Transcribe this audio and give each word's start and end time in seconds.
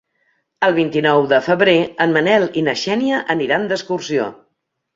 El 0.67 0.71
vint-i-nou 0.77 1.25
de 1.33 1.39
febrer 1.49 1.75
en 2.07 2.15
Manel 2.17 2.47
i 2.63 2.65
na 2.71 2.77
Xènia 2.87 3.23
aniran 3.37 3.71
d'excursió. 3.73 4.29